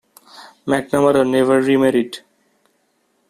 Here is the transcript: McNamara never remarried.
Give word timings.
McNamara 0.65 1.29
never 1.29 1.61
remarried. 1.61 2.21